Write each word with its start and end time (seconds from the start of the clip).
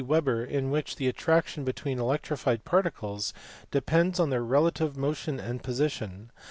Weber, 0.03 0.43
in 0.43 0.71
which 0.71 0.95
the 0.95 1.07
attraction 1.07 1.63
between 1.63 1.99
electrified 1.99 2.65
particles 2.65 3.35
depends 3.69 4.19
on 4.19 4.31
their 4.31 4.41
relative 4.43 4.97
motion 4.97 5.39
and 5.39 5.61
position. 5.61 6.31